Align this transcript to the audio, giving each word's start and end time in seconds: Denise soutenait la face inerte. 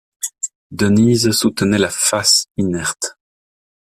Denise 0.71 1.29
soutenait 1.31 1.77
la 1.77 1.91
face 1.91 2.47
inerte. 2.57 3.19